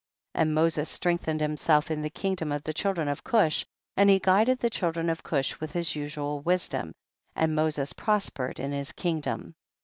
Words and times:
38. 0.33 0.41
And 0.41 0.55
Moses 0.55 0.89
strengthened 0.89 1.41
him 1.43 1.55
self 1.57 1.91
in 1.91 2.01
the 2.01 2.09
kingdom 2.09 2.51
of 2.51 2.63
the 2.63 2.73
children 2.73 3.07
of 3.07 3.23
Cush, 3.23 3.67
and 3.95 4.09
he 4.09 4.17
guided 4.17 4.57
the 4.57 4.69
children 4.71 5.11
of 5.11 5.21
Cush 5.21 5.59
with 5.59 5.73
his 5.73 5.95
usual 5.95 6.39
wisdom, 6.39 6.95
and 7.35 7.53
Moses 7.53 7.93
prospered 7.93 8.59
in 8.59 8.71
his 8.71 8.91
kingdom. 8.93 9.53